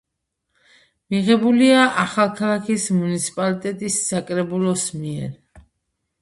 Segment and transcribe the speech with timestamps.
[1.15, 5.31] მიღებულია ახალქალაქის მუნიციპალიტეტის საკრებულოს მიერ.